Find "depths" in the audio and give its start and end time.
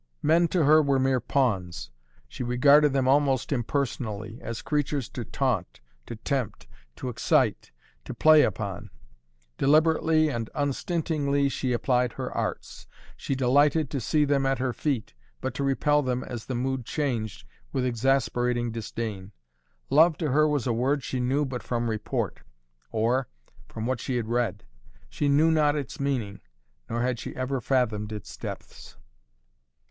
28.35-28.97